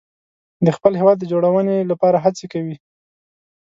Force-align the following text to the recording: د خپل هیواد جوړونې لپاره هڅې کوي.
د 0.65 0.67
خپل 0.77 0.91
هیواد 0.99 1.27
جوړونې 1.31 1.77
لپاره 1.91 2.17
هڅې 2.25 2.45
کوي. 2.53 2.75